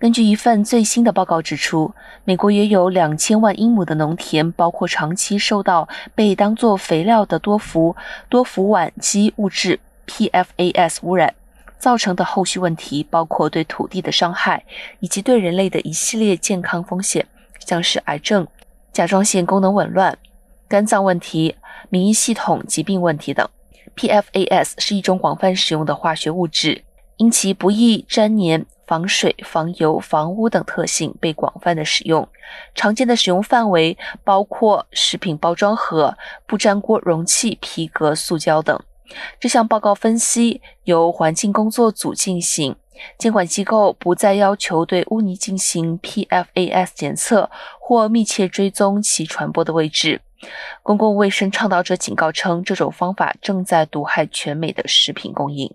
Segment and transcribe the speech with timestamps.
[0.00, 1.92] 根据一份最新的报告指出，
[2.24, 7.94] 美国约有两千万英亩的农田，包括长期受到被当作肥料的多氟
[8.30, 11.34] 多氟烷基物质 （PFAS） 污染
[11.78, 14.64] 造成的后续问题，包括对土地的伤害，
[15.00, 17.26] 以及对人类的一系列健康风险，
[17.58, 18.48] 像是癌症、
[18.94, 20.16] 甲状腺功能紊乱、
[20.66, 21.56] 肝脏问题、
[21.90, 23.46] 免疫系统疾病问题等。
[23.96, 26.84] PFAS 是一种广泛使用的化学物质，
[27.20, 32.26] 因其不易粘黏、防水、防油、防污等特性被广泛的使用。
[32.74, 38.80] 常见的使用范围包括食品包装盒、不粘锅容器、皮革、塑胶等。
[39.38, 42.74] 这项报告分析由环境工作组进行，
[43.18, 50.22] 监管机构不再要求对污泥进行 PFAS 检测或密切追踪其传播的位置。
[50.82, 55.70] 公共卫生倡导者警告称，这种方法正在毒害全美的食品供应。